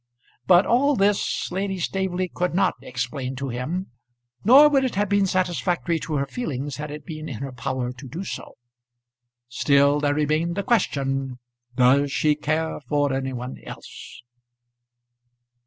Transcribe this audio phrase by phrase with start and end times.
[0.47, 3.91] But all this Lady Staveley could not explain to him;
[4.43, 7.91] nor would it have been satisfactory to her feelings had it been in her power
[7.93, 8.53] to do so.
[9.47, 11.37] Still there remained the question,
[11.75, 14.23] "Does she care for any one else?"